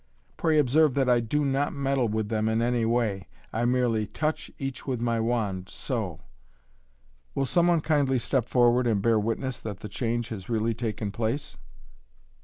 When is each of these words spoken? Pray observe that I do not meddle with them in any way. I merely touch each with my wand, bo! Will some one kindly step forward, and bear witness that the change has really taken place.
Pray 0.35 0.57
observe 0.57 0.95
that 0.95 1.07
I 1.07 1.19
do 1.19 1.45
not 1.45 1.73
meddle 1.73 2.07
with 2.07 2.29
them 2.29 2.49
in 2.49 2.59
any 2.59 2.85
way. 2.85 3.27
I 3.53 3.65
merely 3.65 4.07
touch 4.07 4.49
each 4.57 4.87
with 4.87 4.99
my 4.99 5.19
wand, 5.19 5.71
bo! 5.87 6.21
Will 7.35 7.45
some 7.45 7.67
one 7.67 7.81
kindly 7.81 8.17
step 8.17 8.45
forward, 8.45 8.87
and 8.87 8.99
bear 8.99 9.19
witness 9.19 9.59
that 9.59 9.81
the 9.81 9.89
change 9.89 10.29
has 10.29 10.49
really 10.49 10.73
taken 10.73 11.11
place. 11.11 11.55